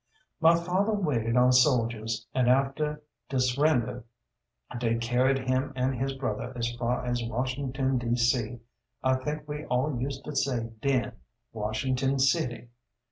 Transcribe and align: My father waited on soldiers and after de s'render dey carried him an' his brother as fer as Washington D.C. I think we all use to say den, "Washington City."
My 0.39 0.55
father 0.55 0.93
waited 0.93 1.37
on 1.37 1.51
soldiers 1.51 2.25
and 2.33 2.49
after 2.49 3.03
de 3.29 3.37
s'render 3.39 4.03
dey 4.79 4.95
carried 4.97 5.37
him 5.47 5.71
an' 5.75 5.93
his 5.93 6.13
brother 6.13 6.51
as 6.55 6.75
fer 6.75 7.05
as 7.05 7.21
Washington 7.23 7.99
D.C. 7.99 8.57
I 9.03 9.15
think 9.17 9.47
we 9.47 9.63
all 9.65 10.01
use 10.01 10.19
to 10.21 10.35
say 10.35 10.71
den, 10.81 11.17
"Washington 11.53 12.17
City." 12.17 12.69